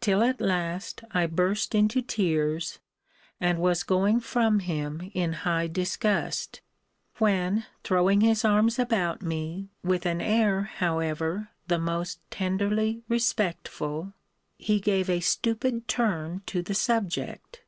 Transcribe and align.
till 0.00 0.20
at 0.20 0.40
last 0.40 1.02
I 1.12 1.26
burst 1.26 1.76
into 1.76 2.02
tears, 2.02 2.80
and 3.40 3.60
was 3.60 3.84
going 3.84 4.18
from 4.18 4.58
him 4.58 5.12
in 5.14 5.32
high 5.46 5.68
disgust: 5.68 6.60
when, 7.18 7.66
throwing 7.84 8.20
his 8.20 8.44
arms 8.44 8.80
about 8.80 9.22
me, 9.22 9.68
with 9.84 10.06
an 10.06 10.20
air, 10.20 10.62
however, 10.64 11.50
the 11.68 11.78
most 11.78 12.18
tenderly 12.32 13.04
respectful, 13.08 14.12
he 14.58 14.80
gave 14.80 15.08
a 15.08 15.20
stupid 15.20 15.86
turn 15.86 16.42
to 16.46 16.62
the 16.62 16.74
subject. 16.74 17.62